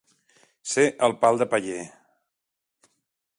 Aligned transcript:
Ser 0.71 0.85
el 1.09 1.13
pal 1.25 1.39
de 1.43 1.49
paller. 1.53 1.79